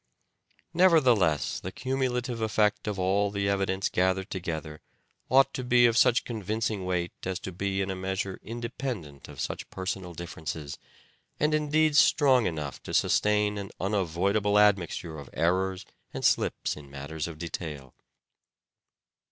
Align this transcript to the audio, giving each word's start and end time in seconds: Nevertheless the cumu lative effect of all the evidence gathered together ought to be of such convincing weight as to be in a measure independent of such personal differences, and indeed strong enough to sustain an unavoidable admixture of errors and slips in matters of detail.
Nevertheless 0.73 1.59
the 1.59 1.71
cumu 1.71 2.09
lative 2.09 2.41
effect 2.41 2.87
of 2.87 2.97
all 2.97 3.29
the 3.29 3.47
evidence 3.47 3.87
gathered 3.87 4.31
together 4.31 4.81
ought 5.29 5.53
to 5.53 5.63
be 5.63 5.85
of 5.85 5.95
such 5.95 6.23
convincing 6.23 6.85
weight 6.85 7.11
as 7.23 7.39
to 7.41 7.51
be 7.51 7.81
in 7.81 7.91
a 7.91 7.95
measure 7.95 8.39
independent 8.41 9.27
of 9.29 9.39
such 9.39 9.69
personal 9.69 10.15
differences, 10.15 10.79
and 11.39 11.53
indeed 11.53 11.95
strong 11.95 12.47
enough 12.47 12.81
to 12.81 12.95
sustain 12.95 13.59
an 13.59 13.69
unavoidable 13.79 14.57
admixture 14.57 15.19
of 15.19 15.29
errors 15.33 15.85
and 16.11 16.25
slips 16.25 16.75
in 16.75 16.89
matters 16.89 17.27
of 17.27 17.37
detail. 17.37 17.93